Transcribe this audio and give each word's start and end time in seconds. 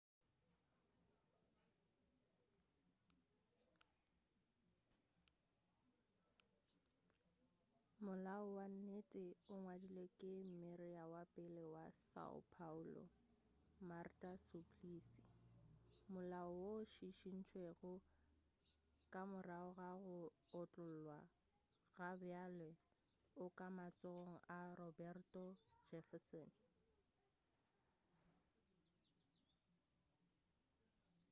molao 8.05 8.45
wa 8.57 8.65
nnete 8.75 9.25
o 9.53 9.53
ngwadilwe 9.61 10.03
ke 10.19 10.31
mmeyara 10.49 11.03
wa 11.13 11.23
pele 11.33 11.63
wa 11.75 11.85
são 12.05 12.35
paulo 12.55 13.03
marta 13.89 14.31
suplicy. 14.47 15.23
molao 16.13 16.49
woo 16.59 16.77
o 16.81 16.87
šišintšwego 16.93 17.93
ka 19.13 19.21
morago 19.31 19.69
ga 19.77 19.91
go 20.03 20.19
otlollwa 20.59 21.19
gabjale 21.97 22.69
o 23.43 23.45
ka 23.57 23.67
matsogong 23.77 24.33
a 24.57 24.59
roberto 24.79 25.43
jefferson 25.89 26.49